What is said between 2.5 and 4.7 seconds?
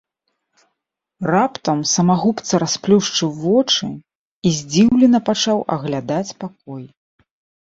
расплюшчыў вочы і